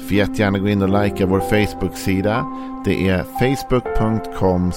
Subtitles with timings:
[0.00, 2.46] Får jättegärna gå in och likea vår Facebook-sida.
[2.84, 4.72] Det är facebook.com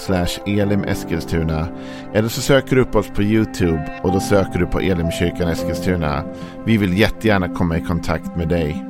[0.45, 1.67] elimeskilstuna.
[2.13, 6.23] Eller så söker du upp oss på YouTube och då söker du på Elimkyrkan Eskilstuna.
[6.65, 8.85] Vi vill jättegärna komma i kontakt med dig.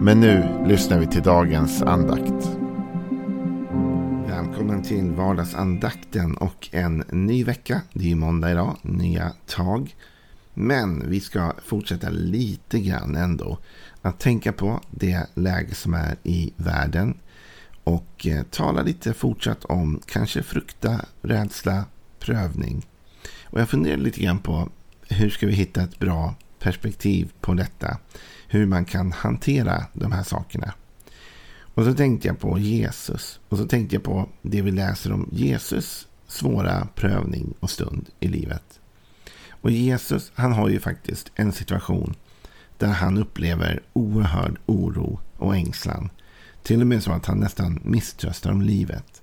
[0.00, 2.58] Men nu lyssnar vi till dagens andakt.
[4.28, 7.80] Välkommen till vardagsandakten och en ny vecka.
[7.92, 9.94] Det är måndag idag, nya tag.
[10.54, 13.58] Men vi ska fortsätta lite grann ändå
[14.06, 17.18] att tänka på det läge som är i världen.
[17.84, 21.84] Och eh, tala lite fortsatt om kanske frukta, rädsla,
[22.18, 22.86] prövning.
[23.44, 24.68] Och jag funderar lite grann på
[25.08, 27.98] hur ska vi hitta ett bra perspektiv på detta.
[28.48, 30.74] Hur man kan hantera de här sakerna.
[31.58, 33.40] Och så tänkte jag på Jesus.
[33.48, 38.28] Och så tänkte jag på det vi läser om Jesus svåra prövning och stund i
[38.28, 38.80] livet.
[39.50, 42.14] Och Jesus, han har ju faktiskt en situation
[42.78, 46.10] där han upplever oerhörd oro och ängslan.
[46.62, 49.22] Till och med så att han nästan misströstar om livet.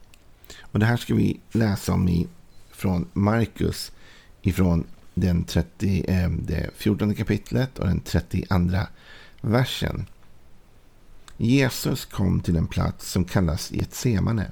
[0.62, 2.28] Och det här ska vi läsa om i,
[2.72, 3.92] från Markus
[4.42, 8.80] ifrån den 30, eh, det 14 kapitlet och den 32
[9.42, 10.06] versen.
[11.38, 14.52] Jesus kom till en plats som kallas Getsemane.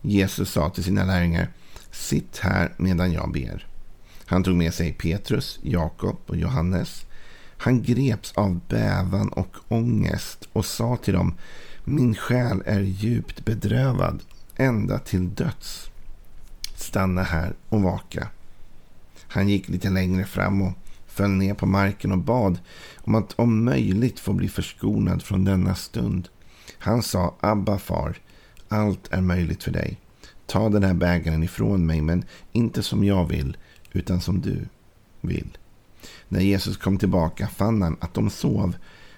[0.00, 1.48] Jesus sa till sina lärjungar,
[1.90, 3.66] sitt här medan jag ber.
[4.24, 7.06] Han tog med sig Petrus, Jakob och Johannes.
[7.58, 11.34] Han greps av bävan och ångest och sa till dem,
[11.84, 14.22] min själ är djupt bedrövad
[14.56, 15.90] ända till döds.
[16.74, 18.28] Stanna här och vaka.
[19.22, 20.72] Han gick lite längre fram och
[21.06, 22.58] föll ner på marken och bad
[22.96, 26.28] om att om möjligt få bli förskonad från denna stund.
[26.78, 28.16] Han sa, Abba far,
[28.68, 30.00] allt är möjligt för dig.
[30.46, 33.56] Ta den här bägaren ifrån mig, men inte som jag vill,
[33.92, 34.68] utan som du
[35.20, 35.58] vill.
[36.28, 38.76] När Jesus kom tillbaka fann han att de sov.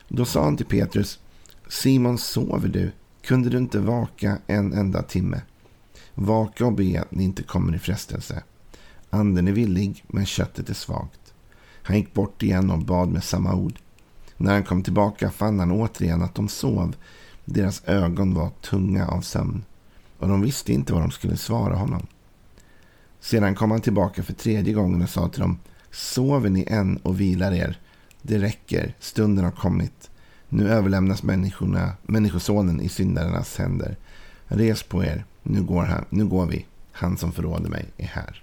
[0.09, 1.19] Då sa han till Petrus,
[1.69, 2.93] Simon sover du?
[3.23, 5.43] Kunde du inte vaka en enda timme?
[6.15, 8.43] Vaka och be att ni inte kommer i frestelse.
[9.11, 11.35] Anden är villig, men köttet är svagt.
[11.83, 13.75] Han gick bort igen och bad med samma ord.
[14.37, 16.97] När han kom tillbaka fann han återigen att de sov.
[17.45, 19.65] Deras ögon var tunga av sömn
[20.21, 22.07] och de visste inte vad de skulle svara honom.
[23.21, 25.59] Sedan kom han tillbaka för tredje gången och sa till dem,
[25.91, 27.79] sover ni än och vilar er?
[28.23, 30.11] Det räcker, stunden har kommit.
[30.49, 33.97] Nu överlämnas människorna, människosonen i syndarnas händer.
[34.47, 36.67] Res på er, nu går, han, nu går vi.
[36.93, 38.43] Han som förråder mig är här.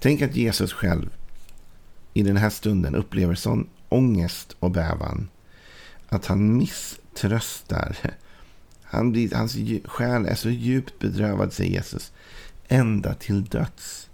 [0.00, 1.10] Tänk att Jesus själv
[2.14, 5.28] i den här stunden upplever sån ångest och bävan
[6.08, 7.96] att han misströstar.
[8.82, 12.12] Han blir, hans själ är så djupt bedrövad, säger Jesus,
[12.68, 14.08] ända till döds.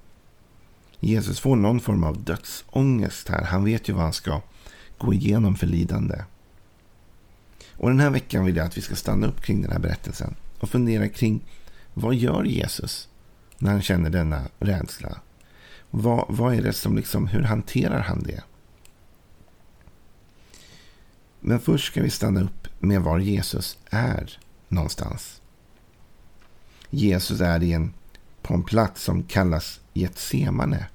[1.05, 3.45] Jesus får någon form av dödsångest här.
[3.45, 4.43] Han vet ju vad han ska
[4.99, 6.25] gå igenom för lidande.
[7.77, 10.35] Och den här veckan vill jag att vi ska stanna upp kring den här berättelsen
[10.59, 11.41] och fundera kring
[11.95, 13.09] vad gör Jesus
[13.59, 15.21] när han känner denna rädsla?
[15.91, 18.43] Vad, vad är det som liksom, hur hanterar han det?
[21.41, 24.39] Men först ska vi stanna upp med var Jesus är
[24.69, 25.43] någonstans.
[26.91, 27.95] Jesus är i en,
[28.43, 30.87] på en plats som kallas Getsemane.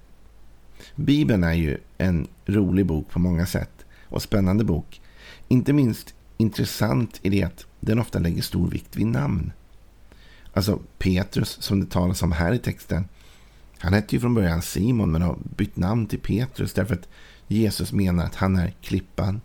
[0.96, 5.02] Bibeln är ju en rolig bok på många sätt och spännande bok.
[5.48, 9.52] Inte minst intressant i det att den ofta lägger stor vikt vid namn.
[10.54, 13.06] Alltså Petrus som det talas om här i texten.
[13.78, 17.08] Han hette ju från början Simon men har bytt namn till Petrus därför att
[17.48, 19.42] Jesus menar att han är klippan.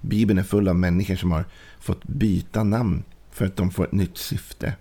[0.00, 1.44] Bibeln är full av människor som har
[1.80, 4.74] fått byta namn för att de får ett nytt syfte.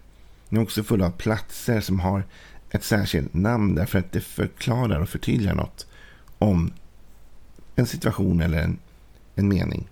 [0.50, 2.24] Den är också full av platser som har
[2.70, 5.88] ett särskilt namn därför att det förklarar och förtydligar något
[6.38, 6.74] om
[7.76, 8.78] en situation eller en,
[9.36, 9.88] en mening.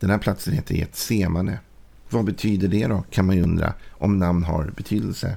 [0.00, 1.58] Den här platsen heter Getsemane.
[2.10, 5.36] Vad betyder det då, kan man ju undra, om namn har betydelse.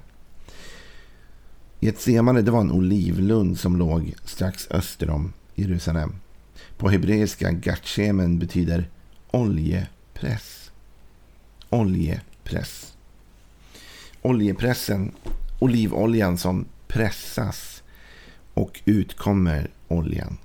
[1.80, 6.16] Getsemane det var en olivlund som låg strax öster om Jerusalem.
[6.77, 8.89] På hebreiska Gatshemen betyder
[9.31, 10.72] oljepress.
[11.69, 12.94] Oljepress.
[14.25, 15.12] Oljepressen
[15.60, 17.83] olivoljan som pressas
[18.54, 20.38] och utkommer oljan.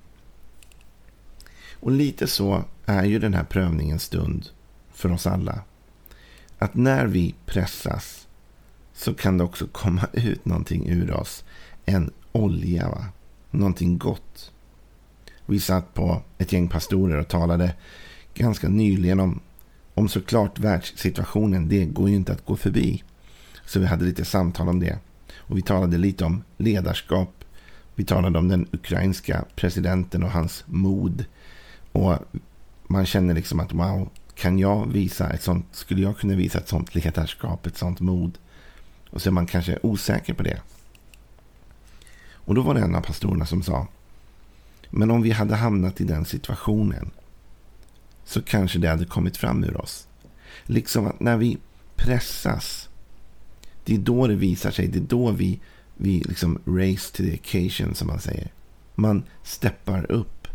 [1.73, 4.49] Och lite så är ju den här prövningens stund
[4.93, 5.63] för oss alla.
[6.59, 8.29] Att när vi pressas
[8.93, 11.45] så kan det också komma ut någonting ur oss.
[11.85, 12.89] En olja.
[12.89, 13.05] Va?
[13.51, 14.53] Någonting gott.
[15.47, 17.75] Vi satt på ett gäng pastorer och talade
[18.35, 19.41] ganska nyligen om,
[19.95, 21.69] om såklart världssituationen.
[21.69, 23.03] Det går ju inte att gå förbi.
[23.71, 24.99] Så vi hade lite samtal om det.
[25.37, 27.45] Och vi talade lite om ledarskap.
[27.95, 31.25] Vi talade om den ukrainska presidenten och hans mod.
[31.93, 32.19] Och
[32.87, 36.69] man känner liksom att wow, kan jag visa ett sånt, skulle jag kunna visa ett
[36.69, 38.39] sånt ledarskap, ett sånt mod?
[39.11, 40.61] Och så är man kanske osäker på det.
[42.33, 43.87] Och då var det en av pastorerna som sa,
[44.91, 47.11] men om vi hade hamnat i den situationen
[48.25, 50.09] så kanske det hade kommit fram ur oss.
[50.65, 51.59] Liksom att när vi
[51.97, 52.90] pressas,
[53.91, 55.61] det är då det visar sig, det är då vi,
[55.97, 58.53] vi liksom race to the occasion som man säger.
[58.95, 60.49] Man steppar upp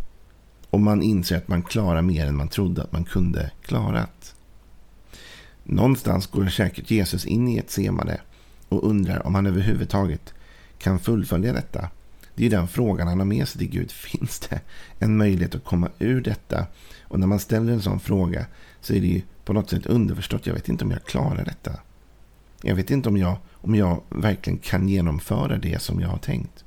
[0.70, 4.36] och man inser att man klarar mer än man trodde att man kunde klarat.
[5.64, 8.22] Någonstans går säkert Jesus in i ett semare
[8.70, 10.34] och undrar om han överhuvudtaget
[10.78, 11.90] kan fullfölja detta.
[12.36, 13.92] Det är den frågan han har med sig till Gud.
[14.12, 14.62] Finns det
[15.00, 16.68] en möjlighet att komma ur detta?
[17.02, 18.46] Och när man ställer en sån fråga
[18.82, 20.48] så är det ju på något sätt underförstått.
[20.48, 21.80] Jag vet inte om jag klarar detta.
[22.68, 26.66] Jag vet inte om jag, om jag verkligen kan genomföra det som jag har tänkt.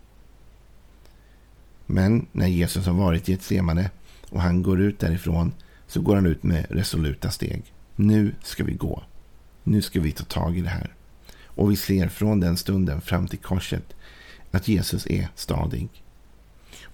[1.86, 3.90] Men när Jesus har varit i ett semane
[4.30, 5.52] och han går ut därifrån
[5.86, 7.62] så går han ut med resoluta steg.
[7.96, 9.02] Nu ska vi gå.
[9.62, 10.94] Nu ska vi ta tag i det här.
[11.44, 13.94] Och vi ser från den stunden fram till korset
[14.50, 15.88] att Jesus är stadig.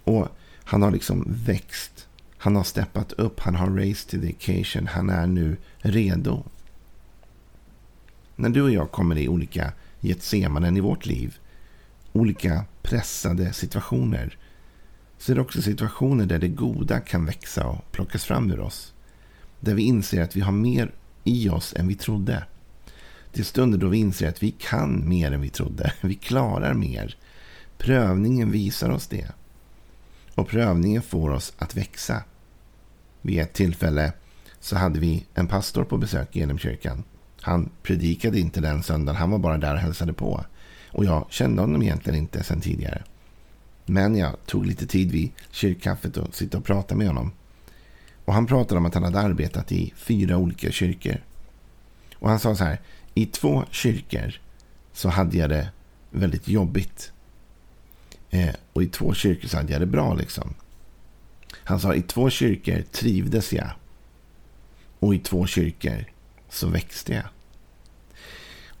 [0.03, 0.27] Och
[0.63, 2.07] han har liksom växt.
[2.37, 3.39] Han har steppat upp.
[3.39, 4.87] Han har raised to the occasion.
[4.87, 6.43] Han är nu redo.
[8.35, 11.37] När du och jag kommer i olika getsemanen i vårt liv,
[12.13, 14.37] olika pressade situationer,
[15.17, 18.93] så är det också situationer där det goda kan växa och plockas fram ur oss.
[19.59, 20.91] Där vi inser att vi har mer
[21.23, 22.43] i oss än vi trodde.
[23.33, 25.93] Det är stunder då vi inser att vi kan mer än vi trodde.
[26.01, 27.17] Vi klarar mer.
[27.77, 29.31] Prövningen visar oss det.
[30.35, 32.23] Och prövningen får oss att växa.
[33.21, 34.13] Vid ett tillfälle
[34.59, 37.03] så hade vi en pastor på besök i Elimkyrkan.
[37.45, 40.45] Han predikade inte den söndagen, han var bara där och hälsade på.
[40.91, 43.03] Och jag kände honom egentligen inte sedan tidigare.
[43.85, 47.31] Men jag tog lite tid vid kyrkkaffet och sitta och prata med honom.
[48.25, 51.23] Och han pratade om att han hade arbetat i fyra olika kyrkor.
[52.15, 52.81] Och han sa så här,
[53.13, 54.39] i två kyrkor
[54.93, 55.69] så hade jag det
[56.11, 57.11] väldigt jobbigt.
[58.29, 60.53] Eh, och i två kyrkor så hade jag det bra liksom.
[61.53, 63.69] Han sa, i två kyrkor trivdes jag.
[64.99, 66.05] Och i två kyrkor
[66.49, 67.34] så växte jag.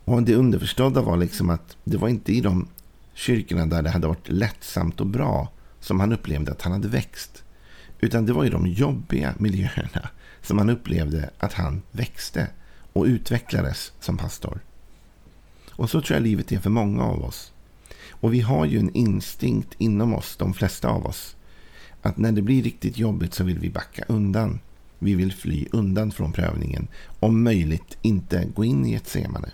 [0.05, 2.67] Och det underförstådda var liksom att det var inte i de
[3.13, 5.49] kyrkorna där det hade varit lättsamt och bra
[5.79, 7.43] som han upplevde att han hade växt.
[7.99, 10.09] Utan det var i de jobbiga miljöerna
[10.41, 12.47] som han upplevde att han växte
[12.93, 14.59] och utvecklades som pastor.
[15.71, 17.51] Och så tror jag livet är för många av oss.
[18.09, 21.35] Och vi har ju en instinkt inom oss, de flesta av oss,
[22.01, 24.59] att när det blir riktigt jobbigt så vill vi backa undan.
[24.99, 26.87] Vi vill fly undan från prövningen.
[27.19, 29.49] Om möjligt inte gå in i ett semane.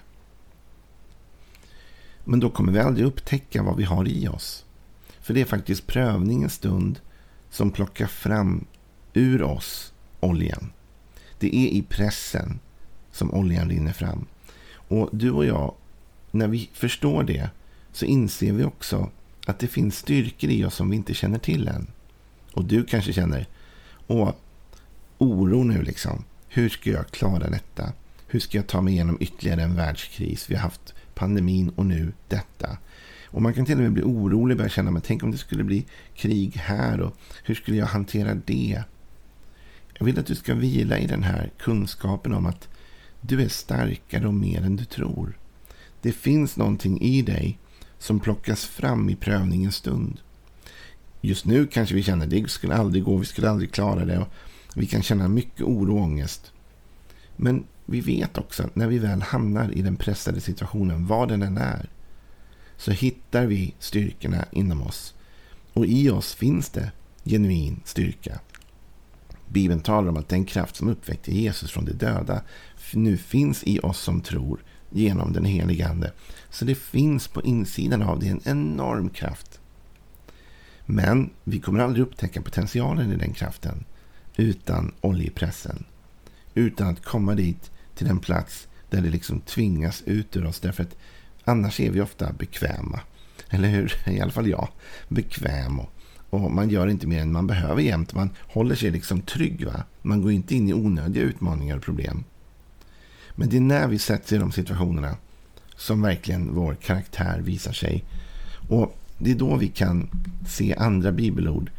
[2.24, 4.66] Men då kommer vi aldrig upptäcka vad vi har i oss.
[5.22, 7.00] För det är faktiskt prövningens stund
[7.50, 8.66] som plockar fram
[9.14, 10.72] ur oss oljan.
[11.40, 12.60] Det är i pressen
[13.12, 14.26] som oljan rinner fram.
[14.74, 15.74] Och du och jag,
[16.32, 17.50] när vi förstår det
[17.92, 19.10] så inser vi också
[19.46, 21.88] att det finns styrkor i oss som vi inte känner till än.
[22.54, 23.48] Och du kanske känner,
[24.08, 24.34] åh,
[25.18, 26.24] oro nu liksom.
[26.48, 27.94] Hur ska jag klara detta?
[28.28, 30.50] Hur ska jag ta mig igenom ytterligare en världskris?
[30.50, 32.78] Vi har haft pandemin och nu detta.
[33.26, 35.38] Och man kan till och med bli orolig och börja känna, men tänk om det
[35.38, 35.86] skulle bli
[36.16, 38.84] krig här och hur skulle jag hantera det?
[39.94, 42.70] Jag vill att du ska vila i den här kunskapen om att
[43.22, 45.38] du är starkare och mer än du tror.
[46.02, 47.60] Det finns någonting i dig
[47.98, 50.20] som plockas fram i prövningens stund.
[51.22, 54.20] Just nu kanske vi känner att det skulle aldrig gå, vi skulle aldrig klara det.
[54.20, 54.28] Och
[54.76, 56.52] vi kan känna mycket oro och ångest.
[57.36, 61.42] Men vi vet också att när vi väl hamnar i den pressade situationen, vad den
[61.42, 61.90] än är,
[62.78, 65.14] så hittar vi styrkorna inom oss.
[65.74, 66.92] Och i oss finns det
[67.24, 68.40] genuin styrka.
[69.48, 72.42] Bibeln talar om att den kraft som uppväckte Jesus från de döda
[72.94, 76.12] nu finns i oss som tror genom den helige Ande.
[76.50, 79.60] Så det finns på insidan av det en enorm kraft.
[80.86, 83.84] Men vi kommer aldrig upptäcka potentialen i den kraften
[84.38, 85.86] utan oljepressen.
[86.54, 90.60] Utan att komma dit till den plats där det liksom tvingas ut ur oss.
[90.60, 90.96] Därför att
[91.44, 93.00] annars är vi ofta bekväma.
[93.50, 93.94] Eller hur?
[94.10, 94.68] I alla fall jag.
[95.08, 95.90] Bekväm och,
[96.30, 98.14] och man gör inte mer än man behöver jämt.
[98.14, 99.66] Man håller sig liksom trygg.
[99.66, 99.84] Va?
[100.02, 102.24] Man går inte in i onödiga utmaningar och problem.
[103.36, 105.18] Men det är när vi sätts i de situationerna
[105.76, 108.04] som verkligen vår karaktär visar sig.
[108.70, 110.10] Och Det är då vi kan
[110.48, 111.72] se andra bibelord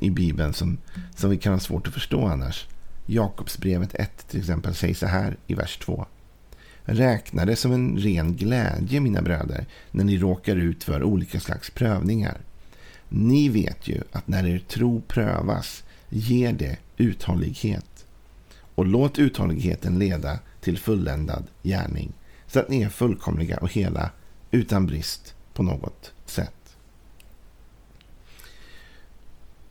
[0.00, 0.78] i Bibeln som,
[1.16, 2.66] som vi kan ha svårt att förstå annars.
[3.10, 6.06] Jakobsbrevet 1 till exempel säger så här i vers 2.
[6.82, 11.70] Räkna det som en ren glädje, mina bröder, när ni råkar ut för olika slags
[11.70, 12.40] prövningar.
[13.08, 18.06] Ni vet ju att när er tro prövas ger det uthållighet.
[18.74, 22.12] Och låt uthålligheten leda till fulländad gärning,
[22.46, 24.10] så att ni är fullkomliga och hela
[24.50, 26.76] utan brist på något sätt.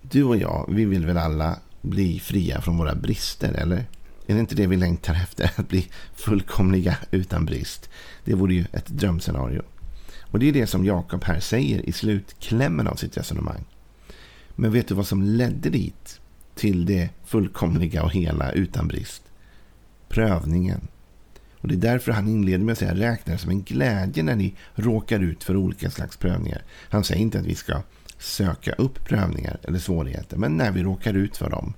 [0.01, 3.85] Du och jag, vi vill väl alla bli fria från våra brister, eller?
[4.27, 5.51] Är det inte det vi längtar efter?
[5.59, 7.89] Att bli fullkomliga utan brist.
[8.23, 9.61] Det vore ju ett drömscenario.
[10.21, 13.65] Och det är det som Jakob här säger i slutklämmen av sitt resonemang.
[14.55, 16.19] Men vet du vad som ledde dit?
[16.55, 19.21] Till det fullkomliga och hela utan brist?
[20.09, 20.87] Prövningen.
[21.57, 24.35] Och Det är därför han inleder med att säga räkna det som en glädje när
[24.35, 26.61] ni råkar ut för olika slags prövningar.
[26.89, 27.81] Han säger inte att vi ska
[28.17, 31.73] söka upp prövningar eller svårigheter, men när vi råkar ut för dem.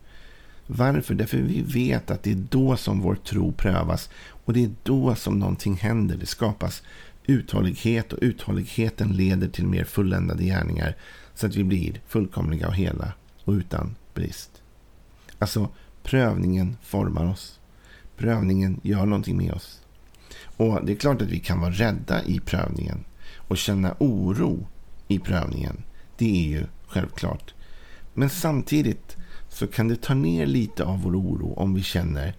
[0.68, 1.14] Varför?
[1.14, 4.10] Därför vi vet att det är då som vår tro prövas
[4.46, 6.18] och det är då som någonting händer.
[6.18, 6.84] Det skapas
[7.26, 10.96] uthållighet och uthålligheten leder till mer fulländade gärningar
[11.36, 13.14] så att vi blir fullkomliga och hela
[13.46, 14.62] och utan brist.
[15.40, 15.70] Alltså,
[16.04, 17.60] prövningen formar oss.
[18.18, 19.82] Prövningen gör någonting med oss.
[20.44, 23.04] Och Det är klart att vi kan vara rädda i prövningen
[23.36, 24.68] och känna oro
[25.08, 25.84] i prövningen.
[26.20, 27.54] Det är ju självklart.
[28.14, 29.18] Men samtidigt
[29.50, 32.36] så kan det ta ner lite av vår oro om vi känner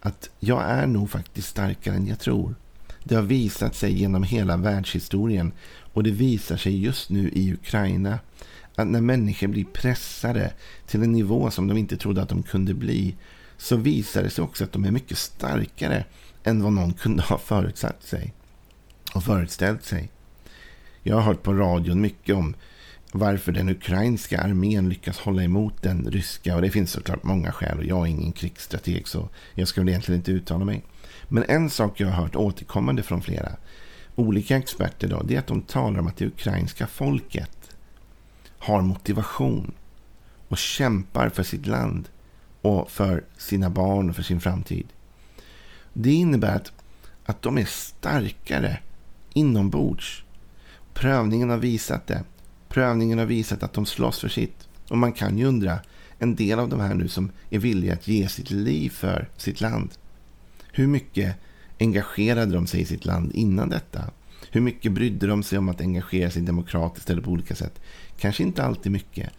[0.00, 2.54] att jag är nog faktiskt starkare än jag tror.
[3.04, 5.52] Det har visat sig genom hela världshistorien
[5.92, 8.18] och det visar sig just nu i Ukraina
[8.74, 10.52] att när människor blir pressade
[10.86, 13.16] till en nivå som de inte trodde att de kunde bli
[13.56, 16.04] så visar det sig också att de är mycket starkare
[16.44, 18.32] än vad någon kunde ha förutsatt sig
[19.14, 20.10] och föreställt sig.
[21.02, 22.54] Jag har hört på radion mycket om
[23.16, 26.56] varför den ukrainska armén lyckas hålla emot den ryska.
[26.56, 29.88] Och det finns såklart många skäl och jag är ingen krigsstrateg så jag ska väl
[29.88, 30.84] egentligen inte uttala mig.
[31.28, 33.56] Men en sak jag har hört återkommande från flera
[34.14, 37.76] olika experter då, det är att de talar om att det ukrainska folket
[38.58, 39.72] har motivation
[40.48, 42.08] och kämpar för sitt land
[42.62, 44.86] och för sina barn och för sin framtid.
[45.92, 46.72] Det innebär att,
[47.26, 48.78] att de är starkare
[49.32, 50.24] inombords.
[50.94, 52.24] Prövningen har visat det.
[52.74, 54.68] Prövningen har visat att de slåss för sitt.
[54.88, 55.78] Och man kan ju undra,
[56.18, 59.60] en del av de här nu som är villiga att ge sitt liv för sitt
[59.60, 59.90] land.
[60.72, 61.36] Hur mycket
[61.78, 64.10] engagerade de sig i sitt land innan detta?
[64.50, 67.80] Hur mycket brydde de sig om att engagera sig demokratiskt eller på olika sätt?
[68.18, 69.30] Kanske inte alltid mycket.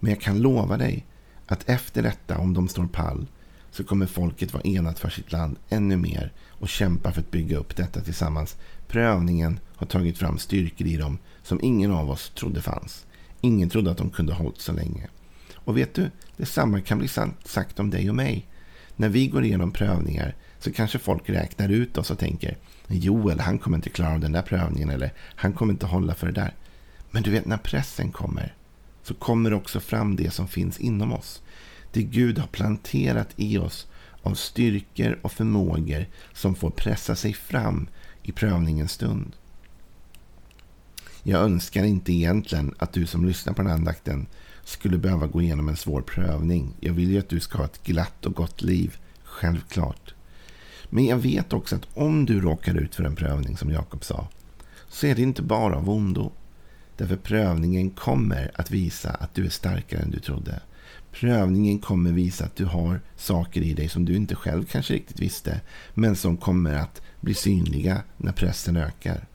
[0.00, 1.06] Men jag kan lova dig
[1.46, 3.26] att efter detta, om de står pall,
[3.72, 7.56] så kommer folket vara enat för sitt land ännu mer och kämpa för att bygga
[7.56, 8.56] upp detta tillsammans.
[8.88, 13.06] Prövningen har tagit fram styrkor i dem som ingen av oss trodde fanns.
[13.40, 15.08] Ingen trodde att de kunde hållit så länge.
[15.54, 17.08] Och vet du, detsamma kan bli
[17.44, 18.46] sagt om dig och mig.
[18.96, 22.56] När vi går igenom prövningar så kanske folk räknar ut oss och tänker
[22.88, 26.26] Joel, han kommer inte klara av den där prövningen eller han kommer inte hålla för
[26.26, 26.54] det där.
[27.10, 28.54] Men du vet, när pressen kommer
[29.02, 31.42] så kommer också fram det som finns inom oss.
[31.92, 33.86] Det Gud har planterat i oss
[34.22, 37.88] av styrkor och förmågor som får pressa sig fram
[38.22, 39.32] i prövningens stund.
[41.22, 44.26] Jag önskar inte egentligen att du som lyssnar på den här andakten
[44.64, 46.74] skulle behöva gå igenom en svår prövning.
[46.80, 50.14] Jag vill ju att du ska ha ett glatt och gott liv, självklart.
[50.90, 54.28] Men jag vet också att om du råkar ut för en prövning, som Jakob sa,
[54.88, 56.32] så är det inte bara av ondo.
[56.96, 60.60] Därför prövningen kommer att visa att du är starkare än du trodde.
[61.12, 65.20] Prövningen kommer visa att du har saker i dig som du inte själv kanske riktigt
[65.20, 65.60] visste,
[65.94, 69.26] men som kommer att bli synliga när pressen ökar.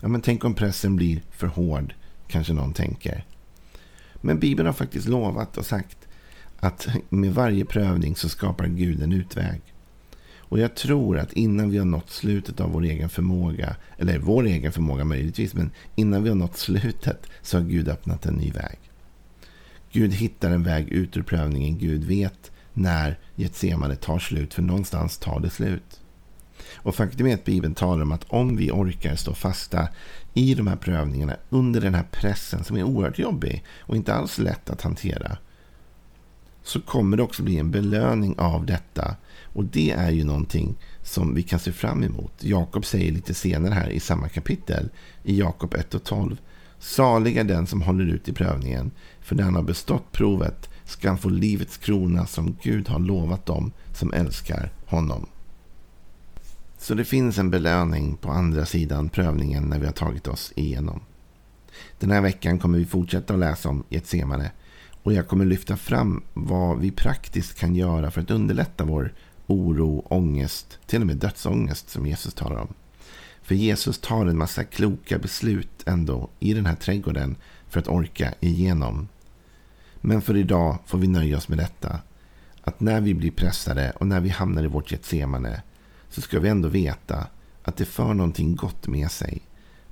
[0.00, 1.94] Ja, men tänk om pressen blir för hård,
[2.28, 3.24] kanske någon tänker.
[4.20, 5.98] Men Bibeln har faktiskt lovat och sagt
[6.60, 9.60] att med varje prövning så skapar Gud en utväg.
[10.48, 14.46] Och jag tror att innan vi har nått slutet av vår egen förmåga, eller vår
[14.46, 18.50] egen förmåga möjligtvis, men innan vi har nått slutet så har Gud öppnat en ny
[18.50, 18.78] väg.
[19.92, 21.78] Gud hittar en väg ut ur prövningen.
[21.78, 26.00] Gud vet när Getsemane tar slut, för någonstans tar det slut.
[26.74, 29.88] Och faktum är att Bibeln talar om att om vi orkar stå fasta
[30.34, 34.38] i de här prövningarna under den här pressen som är oerhört jobbig och inte alls
[34.38, 35.38] lätt att hantera.
[36.62, 39.16] Så kommer det också bli en belöning av detta.
[39.42, 42.32] Och det är ju någonting som vi kan se fram emot.
[42.40, 44.88] Jakob säger lite senare här i samma kapitel,
[45.24, 46.36] i Jakob 1 och 12.
[46.78, 48.90] Salig är den som håller ut i prövningen,
[49.20, 53.46] för när han har bestått provet ska han få livets krona som Gud har lovat
[53.46, 55.26] dem som älskar honom.
[56.78, 61.00] Så det finns en belöning på andra sidan prövningen när vi har tagit oss igenom.
[61.98, 64.50] Den här veckan kommer vi fortsätta att läsa om Getsemane.
[65.02, 69.12] Och jag kommer lyfta fram vad vi praktiskt kan göra för att underlätta vår
[69.46, 72.74] oro, ångest, till och med dödsångest som Jesus talar om.
[73.46, 77.36] För Jesus tar en massa kloka beslut ändå i den här trädgården
[77.68, 79.08] för att orka igenom.
[80.00, 82.00] Men för idag får vi nöja oss med detta.
[82.62, 85.62] Att när vi blir pressade och när vi hamnar i vårt Getsemane
[86.10, 87.26] så ska vi ändå veta
[87.62, 89.42] att det för någonting gott med sig.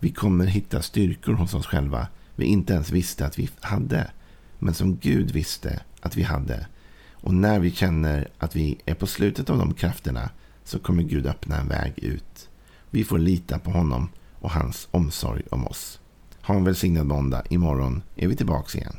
[0.00, 2.06] Vi kommer hitta styrkor hos oss själva
[2.36, 4.10] vi inte ens visste att vi hade.
[4.58, 6.66] Men som Gud visste att vi hade.
[7.12, 10.30] Och när vi känner att vi är på slutet av de krafterna
[10.64, 12.48] så kommer Gud öppna en väg ut.
[12.94, 14.08] Vi får lita på honom
[14.40, 16.00] och hans omsorg om oss.
[16.42, 17.42] Ha en välsignad måndag.
[17.48, 18.96] Imorgon är vi tillbaka igen.